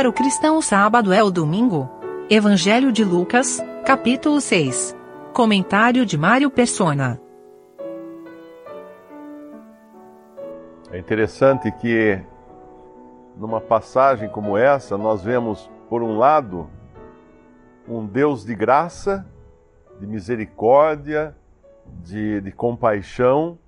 [0.00, 1.86] para o cristão o sábado é o domingo.
[2.30, 4.96] Evangelho de Lucas, capítulo 6.
[5.34, 7.20] Comentário de Mário Persona.
[10.90, 12.18] É interessante que
[13.36, 16.66] numa passagem como essa nós vemos, por um lado,
[17.86, 19.26] um Deus de graça,
[20.00, 21.36] de misericórdia,
[22.02, 23.58] de, de compaixão,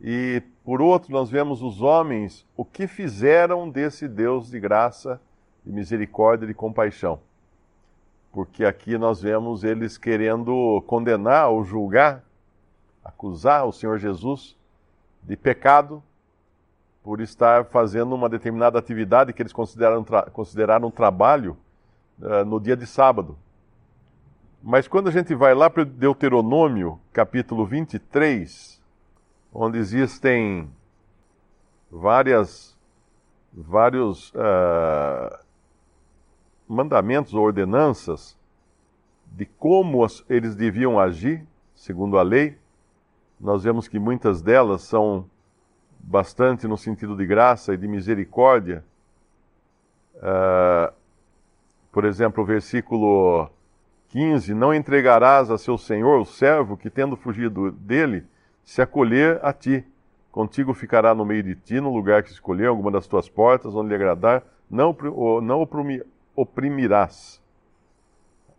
[0.00, 5.20] e por outro, nós vemos os homens o que fizeram desse Deus de graça,
[5.64, 7.20] de misericórdia e de compaixão.
[8.32, 12.22] Porque aqui nós vemos eles querendo condenar ou julgar,
[13.04, 14.56] acusar o Senhor Jesus
[15.22, 16.02] de pecado
[17.02, 21.56] por estar fazendo uma determinada atividade que eles consideraram, tra consideraram um trabalho
[22.18, 23.36] uh, no dia de sábado.
[24.62, 28.82] Mas quando a gente vai lá para Deuteronômio, capítulo 23,
[29.52, 30.70] onde existem
[31.90, 32.74] várias,
[33.52, 35.43] vários uh,
[36.68, 38.36] mandamentos ou ordenanças
[39.26, 42.56] de como eles deviam agir, segundo a lei,
[43.40, 45.26] nós vemos que muitas delas são
[45.98, 48.84] bastante no sentido de graça e de misericórdia.
[50.16, 50.92] Uh,
[51.90, 53.50] por exemplo, o versículo
[54.08, 58.24] 15: Não entregarás a seu senhor o servo que, tendo fugido dele,
[58.62, 59.84] se acolher a ti.
[60.30, 63.88] Contigo ficará no meio de ti, no lugar que escolher, alguma das tuas portas, onde
[63.88, 64.96] lhe agradar, não,
[65.42, 65.60] não
[66.34, 67.42] oprimirás.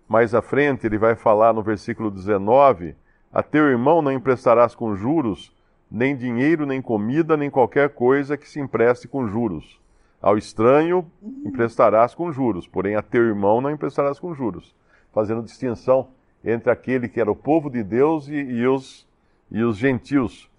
[0.07, 2.95] Mais à frente, ele vai falar no versículo 19:
[3.33, 5.55] A teu irmão não emprestarás com juros,
[5.89, 9.79] nem dinheiro, nem comida, nem qualquer coisa que se empreste com juros.
[10.21, 11.05] Ao estranho
[11.45, 14.73] emprestarás com juros, porém a teu irmão não emprestarás com juros
[15.15, 16.09] fazendo distinção
[16.43, 19.07] entre aquele que era o povo de Deus e, e os,
[19.49, 20.51] e os gentios.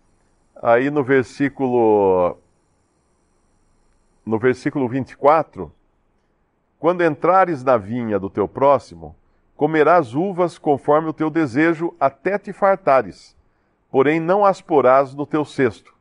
[0.63, 2.39] Aí no versículo
[4.25, 5.71] no versículo 24,
[6.87, 9.17] quando entrares na vinha do teu próximo,
[9.57, 13.37] comerás uvas conforme o teu desejo até te fartares,
[13.91, 15.93] porém não as porás no teu cesto.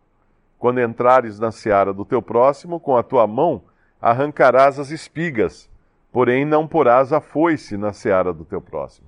[0.59, 3.63] Quando entrares na seara do teu próximo, com a tua mão
[3.99, 5.67] arrancarás as espigas,
[6.11, 9.07] porém não porás a foice na seara do teu próximo.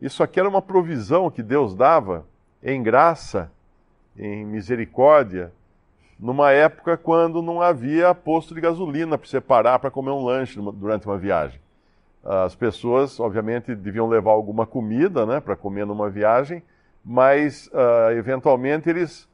[0.00, 2.24] Isso aqui era uma provisão que Deus dava
[2.62, 3.50] em graça,
[4.16, 5.52] em misericórdia,
[6.18, 10.60] numa época quando não havia posto de gasolina para você parar para comer um lanche
[10.74, 11.60] durante uma viagem.
[12.24, 16.62] As pessoas, obviamente, deviam levar alguma comida né, para comer numa viagem,
[17.04, 19.28] mas uh, eventualmente eles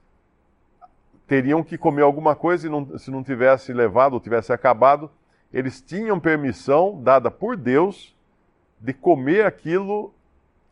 [1.26, 5.10] teriam que comer alguma coisa e não, se não tivesse levado ou tivesse acabado,
[5.52, 8.14] eles tinham permissão dada por Deus
[8.78, 10.12] de comer aquilo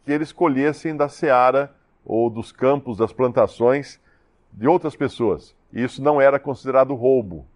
[0.05, 1.75] que eles colhessem da seara
[2.05, 3.99] ou dos campos, das plantações
[4.53, 5.55] de outras pessoas.
[5.73, 7.47] Isso não era considerado roubo.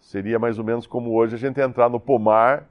[0.00, 2.66] Seria mais ou menos como hoje a gente entrar no pomar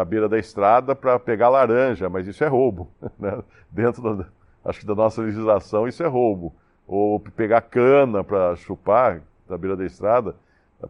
[0.00, 2.88] à beira da estrada para pegar laranja, mas isso é roubo.
[3.18, 3.42] Né?
[3.70, 4.26] Dentro da,
[4.64, 6.52] acho que da nossa legislação isso é roubo.
[6.86, 10.34] Ou pegar cana para chupar da beira da estrada,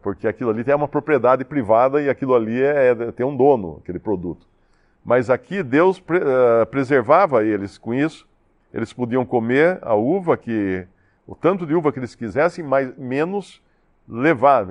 [0.03, 3.79] porque aquilo ali tem uma propriedade privada e aquilo ali é, é tem um dono,
[3.83, 4.47] aquele produto.
[5.05, 8.27] Mas aqui Deus pre, uh, preservava eles com isso.
[8.73, 10.87] Eles podiam comer a uva que
[11.27, 13.62] o tanto de uva que eles quisessem, mas menos
[14.09, 14.67] levar,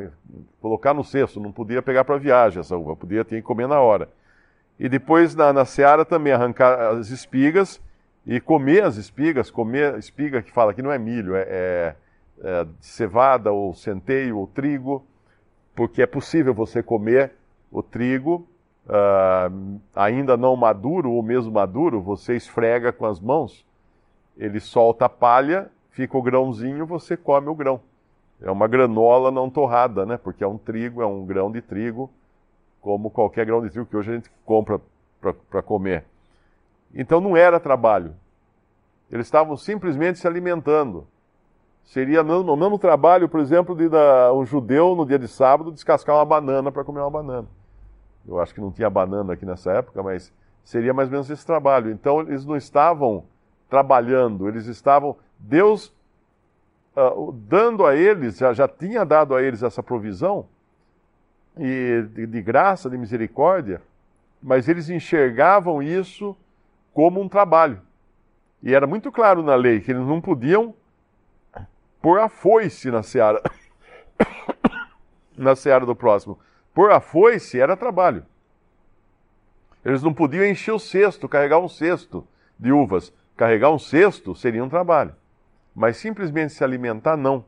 [0.62, 1.40] colocar no cesto.
[1.40, 4.10] Não podia pegar para viagem essa uva, podia ter que comer na hora.
[4.80, 7.82] E depois na, na seara também arrancar as espigas
[8.26, 11.96] e comer as espigas, comer espiga que fala que não é milho, é, é,
[12.42, 15.06] é cevada ou centeio ou trigo
[15.76, 17.32] porque é possível você comer
[17.72, 18.48] o trigo
[18.86, 23.66] uh, ainda não maduro ou mesmo maduro, você esfrega com as mãos,
[24.38, 27.80] ele solta a palha, fica o grãozinho, você come o grão.
[28.42, 30.18] É uma granola não torrada, né?
[30.18, 32.12] Porque é um trigo, é um grão de trigo,
[32.82, 34.82] como qualquer grão de trigo que hoje a gente compra
[35.50, 36.04] para comer.
[36.94, 38.14] Então não era trabalho.
[39.10, 41.08] Eles estavam simplesmente se alimentando.
[41.86, 43.90] Seria o mesmo trabalho, por exemplo, de
[44.34, 47.48] um judeu no dia de sábado descascar uma banana para comer uma banana.
[48.28, 51.46] Eu acho que não tinha banana aqui nessa época, mas seria mais ou menos esse
[51.46, 51.92] trabalho.
[51.92, 53.26] Então eles não estavam
[53.74, 55.18] trabalhando, eles estavam.
[55.40, 55.92] Deus
[56.96, 60.46] uh, dando a eles, já, já tinha dado a eles essa provisão,
[61.58, 63.82] e de, de graça, de misericórdia,
[64.40, 66.38] mas eles enxergavam isso
[66.94, 67.82] como um trabalho.
[68.62, 70.76] E era muito claro na lei que eles não podiam
[72.00, 73.42] por a foice na seara,
[75.36, 76.38] na seara do próximo.
[76.76, 78.24] Por a foice era trabalho.
[79.84, 82.28] Eles não podiam encher o cesto, carregar um cesto
[82.60, 83.12] de uvas.
[83.36, 85.16] Carregar um cesto seria um trabalho.
[85.76, 87.46] Mas simplesmente se alimentar, não.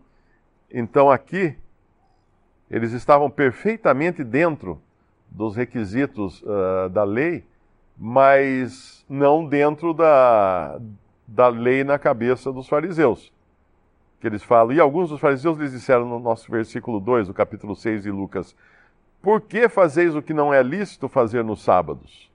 [0.71, 1.55] Então aqui,
[2.69, 4.81] eles estavam perfeitamente dentro
[5.29, 7.45] dos requisitos uh, da lei,
[7.97, 10.79] mas não dentro da,
[11.27, 13.31] da lei na cabeça dos fariseus.
[14.19, 17.75] Que eles falam, e alguns dos fariseus lhes disseram no nosso versículo 2 do capítulo
[17.75, 18.55] 6 de Lucas:
[19.21, 22.31] Por que fazeis o que não é lícito fazer nos sábados?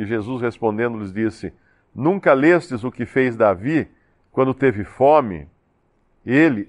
[0.00, 1.52] E Jesus respondendo lhes disse:
[1.94, 3.86] Nunca lestes o que fez Davi
[4.32, 5.46] quando teve fome?
[6.24, 6.66] Ele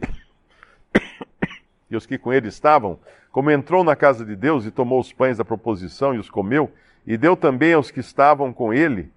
[1.90, 3.00] e os que com ele estavam,
[3.32, 6.74] como entrou na casa de Deus e tomou os pães da proposição e os comeu,
[7.08, 9.10] e deu também aos que estavam com ele,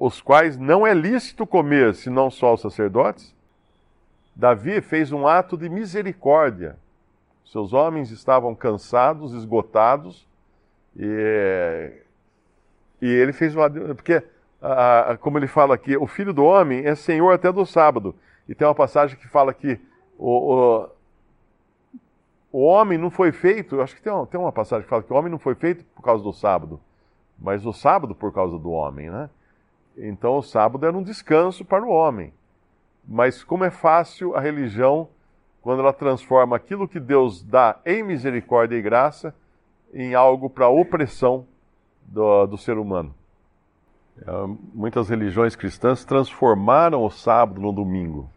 [0.00, 3.36] os quais não é lícito comer, senão só aos sacerdotes?
[4.34, 6.78] Davi fez um ato de misericórdia.
[7.44, 10.26] Seus homens estavam cansados, esgotados,
[10.96, 11.92] e,
[13.00, 13.60] e ele fez um
[13.94, 14.22] porque
[15.20, 18.14] como ele fala aqui, o filho do homem é senhor até do sábado.
[18.48, 19.78] E tem uma passagem que fala que
[20.18, 20.88] o, o,
[22.50, 25.12] o homem não foi feito, acho que tem uma, tem uma passagem que fala que
[25.12, 26.80] o homem não foi feito por causa do sábado,
[27.38, 29.30] mas o sábado por causa do homem, né?
[29.96, 32.32] Então o sábado era um descanso para o homem.
[33.06, 35.08] Mas como é fácil a religião
[35.60, 39.34] quando ela transforma aquilo que Deus dá em misericórdia e graça
[39.92, 41.46] em algo para opressão
[42.08, 43.14] do, do ser humano.
[44.26, 44.30] É,
[44.74, 48.28] muitas religiões cristãs transformaram o sábado no domingo.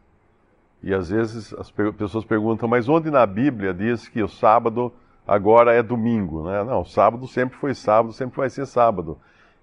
[0.84, 4.92] E às vezes as pessoas perguntam, mas onde na Bíblia diz que o sábado
[5.28, 6.44] agora é domingo?
[6.44, 6.64] Né?
[6.64, 9.18] Não, sábado sempre foi sábado, sempre vai ser sábado.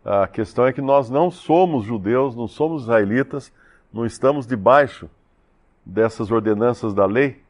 [0.04, 3.52] A questão é que nós não somos judeus, não somos israelitas,
[3.92, 5.10] não estamos debaixo
[5.84, 7.42] dessas ordenanças da lei,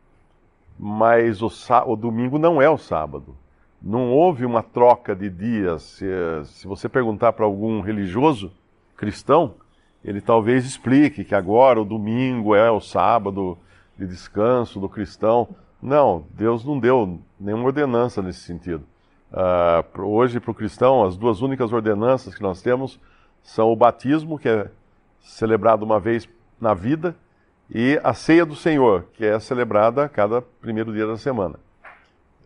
[0.78, 1.50] mas o,
[1.86, 3.36] o domingo não é o sábado.
[3.80, 5.82] Não houve uma troca de dias.
[5.82, 6.06] Se,
[6.44, 8.52] se você perguntar para algum religioso
[8.96, 9.54] cristão,
[10.04, 13.56] ele talvez explique que agora o domingo é o sábado
[13.96, 15.48] de descanso do cristão.
[15.80, 18.84] Não, Deus não deu nenhuma ordenança nesse sentido.
[19.30, 22.98] Uh, hoje, para o cristão, as duas únicas ordenanças que nós temos
[23.42, 24.70] são o batismo, que é
[25.20, 26.28] celebrado uma vez
[26.60, 27.14] na vida,
[27.70, 31.56] e a ceia do Senhor, que é celebrada a cada primeiro dia da semana.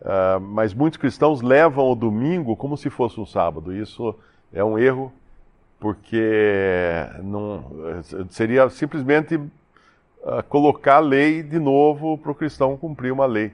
[0.01, 3.73] Uh, mas muitos cristãos levam o domingo como se fosse um sábado.
[3.73, 4.13] Isso
[4.51, 5.11] é um erro
[5.83, 6.29] porque
[7.21, 7.65] não,
[8.29, 13.53] seria simplesmente uh, colocar a lei de novo para o cristão cumprir uma lei.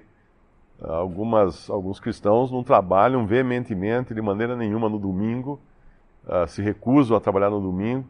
[0.80, 5.60] Uh, algumas, alguns cristãos não trabalham veementemente, de maneira nenhuma, no domingo,
[6.26, 8.06] uh, se recusam a trabalhar no domingo,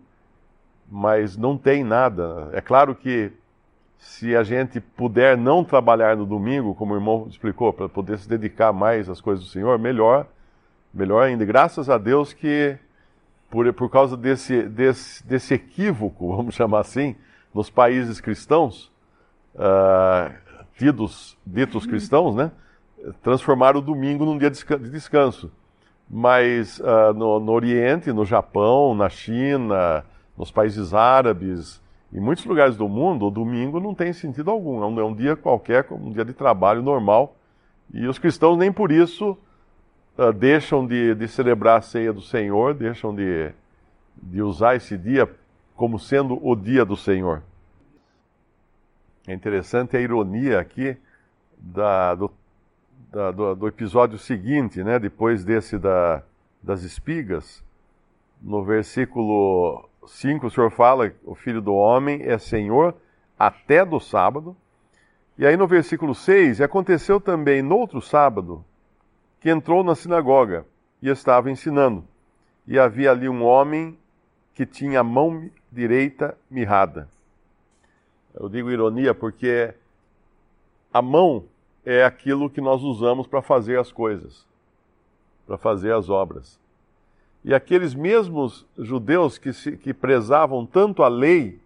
[0.91, 2.49] mas não tem nada.
[2.51, 3.31] É claro que
[3.99, 8.27] se a gente puder não trabalhar no domingo, como o irmão explicou, para poder se
[8.27, 10.25] dedicar mais às coisas do Senhor, melhor,
[10.93, 11.43] melhor ainda.
[11.43, 12.77] Graças a Deus que
[13.49, 17.15] por, por causa desse, desse, desse equívoco, vamos chamar assim,
[17.53, 18.89] nos países cristãos,
[19.55, 20.33] uh,
[20.77, 22.51] tidos, ditos cristãos, né?
[23.21, 25.51] Transformaram o domingo num dia de descanso.
[26.09, 30.05] Mas uh, no, no, Oriente, no Japão, na China,
[30.37, 31.81] nos países árabes,
[32.11, 34.81] em muitos lugares do mundo, o domingo não tem sentido algum.
[34.83, 37.35] É um, é um dia qualquer, um dia de trabalho normal.
[37.93, 39.37] E os cristãos nem por isso
[40.17, 43.51] uh, deixam de, de, celebrar a ceia do Senhor, deixam de,
[44.21, 45.29] de usar esse dia
[45.75, 47.43] como sendo o dia do Senhor.
[49.27, 50.97] É interessante a ironia aqui
[51.57, 52.31] da, do,
[53.11, 56.23] da, do, do, episódio seguinte, né, depois desse da,
[56.61, 57.63] das espigas.
[58.41, 62.95] No versículo 5, o Senhor fala: o filho do homem é senhor
[63.37, 64.55] até do sábado.
[65.37, 68.63] E aí no versículo 6, aconteceu também no outro sábado
[69.39, 70.65] que entrou na sinagoga
[71.01, 72.03] e estava ensinando.
[72.67, 73.97] E havia ali um homem
[74.53, 77.07] que tinha a mão direita mirrada.
[78.33, 79.73] Eu digo ironia porque
[80.93, 81.45] a mão
[81.85, 84.45] é aquilo que nós usamos para fazer as coisas,
[85.47, 86.59] para fazer as obras.
[87.43, 91.59] E aqueles mesmos judeus que, se, que prezavam tanto a lei,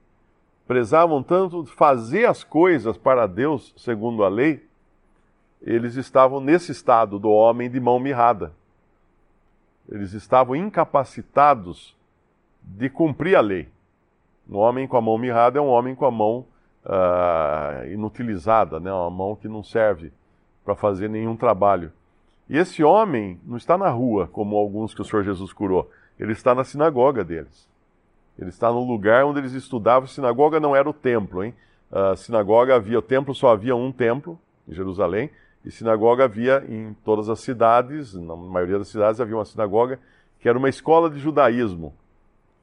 [0.67, 4.65] prezavam tanto fazer as coisas para Deus segundo a lei,
[5.61, 8.53] eles estavam nesse estado do homem de mão mirrada.
[9.89, 11.95] Eles estavam incapacitados
[12.61, 13.69] de cumprir a lei.
[14.49, 16.45] Um homem com a mão mirrada é um homem com a mão
[16.85, 18.91] uh, inutilizada, né?
[18.91, 20.11] uma mão que não serve
[20.63, 21.91] para fazer nenhum trabalho.
[22.53, 25.89] E esse homem não está na rua, como alguns que o Senhor Jesus curou.
[26.19, 27.67] Ele está na sinagoga deles.
[28.37, 30.07] Ele está no lugar onde eles estudavam.
[30.07, 31.51] Sinagoga não era o templo, hein?
[31.91, 35.31] A sinagoga havia, o templo só havia um templo em Jerusalém,
[35.65, 39.99] e sinagoga havia em todas as cidades, na maioria das cidades havia uma sinagoga
[40.39, 41.91] que era uma escola de judaísmo.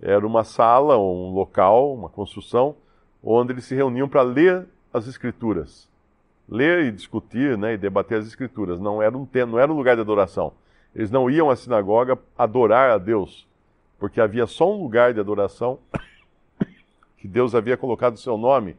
[0.00, 2.76] Era uma sala, um local, uma construção,
[3.20, 5.89] onde eles se reuniam para ler as escrituras.
[6.50, 8.80] Ler e discutir né, e debater as Escrituras.
[8.80, 10.52] Não era, um, não era um lugar de adoração.
[10.94, 13.46] Eles não iam à sinagoga adorar a Deus,
[13.98, 15.78] porque havia só um lugar de adoração
[17.16, 18.76] que Deus havia colocado o seu nome,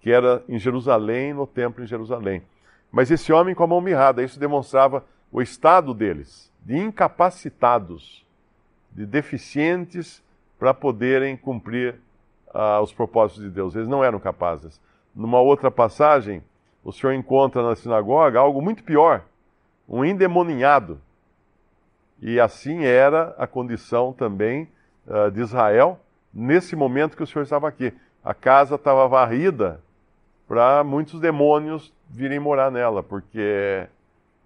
[0.00, 2.42] que era em Jerusalém, no templo em Jerusalém.
[2.90, 8.24] Mas esse homem com a mão mirrada, isso demonstrava o estado deles, de incapacitados,
[8.90, 10.22] de deficientes
[10.58, 12.00] para poderem cumprir
[12.48, 13.74] uh, os propósitos de Deus.
[13.74, 14.80] Eles não eram capazes.
[15.14, 16.42] Numa outra passagem,
[16.82, 19.24] o Senhor encontra na sinagoga algo muito pior:
[19.88, 21.00] um endemoninhado.
[22.20, 24.68] E assim era a condição também
[25.06, 25.98] uh, de Israel
[26.32, 27.92] nesse momento que o Senhor estava aqui.
[28.22, 29.80] A casa estava varrida
[30.46, 33.86] para muitos demônios virem morar nela, porque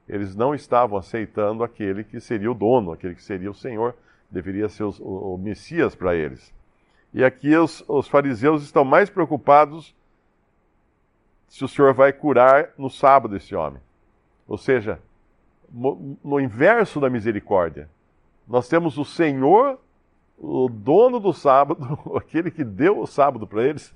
[0.08, 3.94] eles não estavam aceitando aquele que seria o dono, aquele que seria o Senhor,
[4.30, 6.52] deveria ser o, o Messias para eles.
[7.12, 9.94] E aqui os, os fariseus estão mais preocupados
[11.54, 13.80] se o Senhor vai curar no sábado esse homem.
[14.48, 14.98] Ou seja,
[15.72, 17.88] no inverso da misericórdia,
[18.44, 19.78] nós temos o Senhor,
[20.36, 21.86] o dono do sábado,
[22.18, 23.94] aquele que deu o sábado para eles,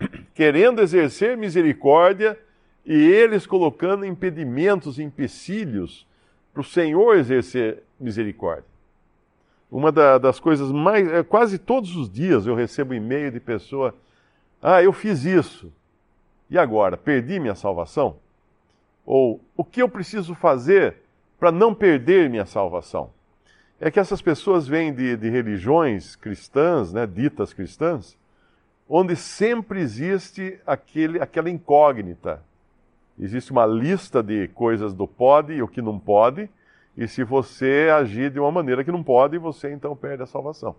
[0.34, 2.36] querendo exercer misericórdia
[2.84, 6.04] e eles colocando impedimentos, empecilhos
[6.52, 8.66] para o Senhor exercer misericórdia.
[9.70, 11.08] Uma da, das coisas mais.
[11.08, 13.94] É, quase todos os dias eu recebo e-mail de pessoa.
[14.60, 15.72] Ah, eu fiz isso.
[16.48, 16.96] E agora?
[16.96, 18.16] Perdi minha salvação?
[19.04, 20.96] Ou o que eu preciso fazer
[21.38, 23.10] para não perder minha salvação?
[23.80, 28.16] É que essas pessoas vêm de, de religiões cristãs, né, ditas cristãs,
[28.88, 32.42] onde sempre existe aquele, aquela incógnita
[33.18, 36.50] Existe uma lista de coisas do pode e o que não pode,
[36.96, 40.76] e se você agir de uma maneira que não pode, você então perde a salvação.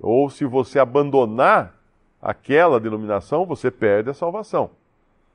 [0.00, 1.74] Ou se você abandonar
[2.20, 4.70] aquela denominação, você perde a salvação.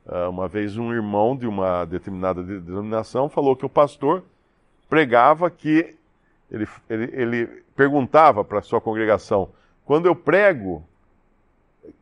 [0.07, 4.23] Ah, uma vez um irmão de uma determinada denominação falou que o pastor
[4.89, 5.95] pregava que
[6.51, 9.49] ele, ele, ele perguntava para sua congregação:
[9.83, 10.83] quando eu prego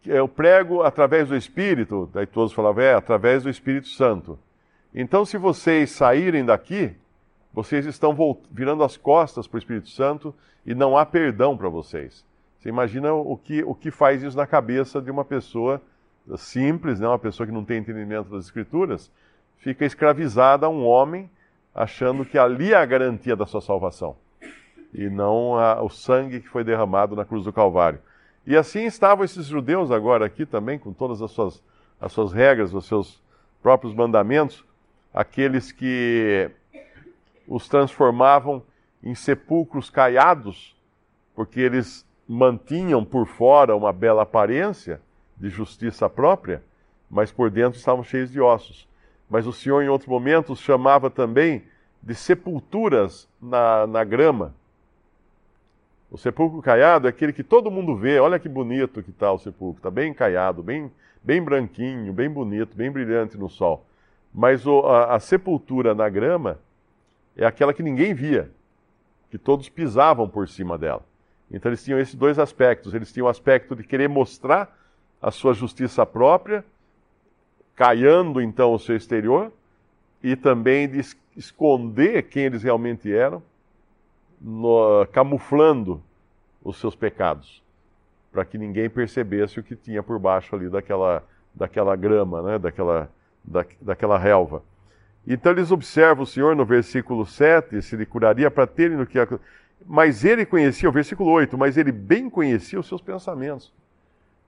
[0.06, 4.40] eu prego através do Espírito, daí todos falavam, é, através do Espírito Santo.
[4.94, 6.94] Então, se vocês saírem daqui,
[7.52, 8.16] vocês estão
[8.52, 10.34] virando as costas para o Espírito Santo
[10.66, 12.24] e não há perdão para vocês.
[12.64, 15.82] Você imagina o que, o que faz isso na cabeça de uma pessoa
[16.38, 17.06] simples, né?
[17.06, 19.12] uma pessoa que não tem entendimento das Escrituras,
[19.58, 21.30] fica escravizada a um homem
[21.76, 24.16] achando que ali é a garantia da sua salvação
[24.94, 28.00] e não a, o sangue que foi derramado na cruz do Calvário.
[28.48, 31.62] E assim estavam esses judeus agora aqui também, com todas as suas,
[32.00, 33.22] as suas regras, os seus
[33.62, 34.64] próprios mandamentos,
[35.14, 36.50] aqueles que
[37.46, 38.64] os transformavam
[39.04, 40.74] em sepulcros caiados,
[41.36, 45.02] porque eles mantinham por fora uma bela aparência
[45.38, 46.64] de justiça própria,
[47.10, 48.88] mas por dentro estavam cheios de ossos.
[49.30, 51.64] Mas o Senhor, em outro momento, os chamava também
[52.02, 54.54] de sepulturas na, na grama
[56.14, 59.40] o sepulcro caiado é aquele que todo mundo vê, olha que bonito que está o
[59.40, 60.92] sepulcro, está bem caiado, bem,
[61.24, 63.84] bem branquinho, bem bonito, bem brilhante no sol.
[64.32, 66.60] Mas o, a, a sepultura na grama
[67.36, 68.52] é aquela que ninguém via,
[69.32, 71.04] que todos pisavam por cima dela.
[71.52, 72.94] Então eles tinham esses dois aspectos.
[72.94, 74.76] Eles tinham o aspecto de querer mostrar
[75.22, 76.66] a sua justiça própria,
[77.76, 79.52] caiando então o seu exterior,
[80.22, 81.02] e também de
[81.36, 83.42] esconder quem eles realmente eram
[84.40, 86.02] no, camuflando
[86.64, 87.64] os seus pecados,
[88.32, 91.24] para que ninguém percebesse o que tinha por baixo ali daquela,
[91.54, 93.10] daquela grama, né, daquela,
[93.44, 94.62] da, daquela relva.
[95.26, 99.18] Então eles observam o Senhor no versículo 7, se ele curaria para terem no que.
[99.86, 103.72] Mas ele conhecia, o versículo 8, mas ele bem conhecia os seus pensamentos.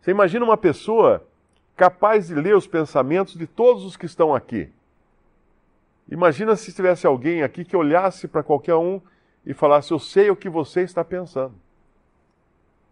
[0.02, 1.26] Você imagina uma pessoa
[1.76, 4.70] capaz de ler os pensamentos de todos os que estão aqui.
[6.10, 9.02] Imagina se tivesse alguém aqui que olhasse para qualquer um
[9.46, 11.54] e falasse: Eu sei o que você está pensando.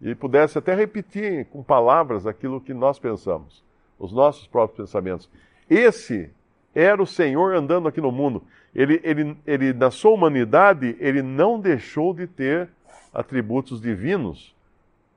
[0.01, 3.63] E pudesse até repetir com palavras aquilo que nós pensamos,
[3.97, 5.29] os nossos próprios pensamentos.
[5.69, 6.29] Esse
[6.75, 8.43] era o Senhor andando aqui no mundo.
[8.75, 12.69] Ele, ele, ele, na sua humanidade, ele não deixou de ter
[13.13, 14.55] atributos divinos,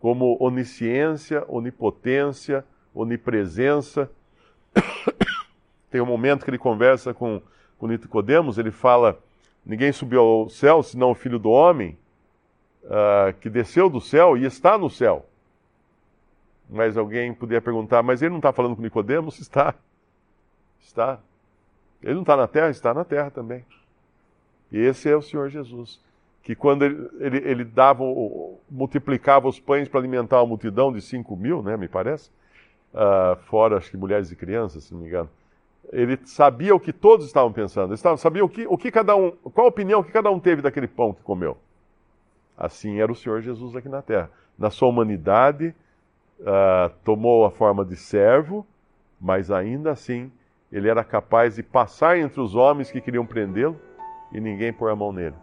[0.00, 4.10] como onisciência, onipotência, onipresença.
[5.90, 7.40] Tem um momento que ele conversa com,
[7.78, 9.18] com Nicodemos, ele fala
[9.66, 11.98] Ninguém subiu ao céu senão o Filho do Homem,
[12.84, 15.26] uh, que desceu do céu e está no céu.
[16.70, 19.38] Mas alguém poderia perguntar, mas ele não está falando com Nicodemos?
[19.42, 19.75] Está.
[20.80, 21.18] Está.
[22.03, 22.71] Ele não está na terra?
[22.71, 23.65] Está na terra também.
[24.71, 26.00] E esse é o Senhor Jesus.
[26.43, 28.05] Que quando ele, ele, ele dava,
[28.71, 32.31] multiplicava os pães para alimentar uma multidão de 5 mil, né, me parece,
[32.95, 35.29] uh, fora acho que mulheres e crianças, se não me engano.
[35.93, 39.33] ele sabia o que todos estavam pensando, ele sabia o que, o que cada um,
[39.53, 41.57] qual a opinião que cada um teve daquele pão que comeu.
[42.57, 44.31] Assim era o Senhor Jesus aqui na terra.
[44.57, 45.75] Na sua humanidade,
[46.41, 48.67] uh, tomou a forma de servo,
[49.21, 50.31] mas ainda assim
[50.76, 53.80] ele era capaz de passar entre os homens que queriam prendê-lo
[54.30, 55.35] e ninguém pôr a mão nele.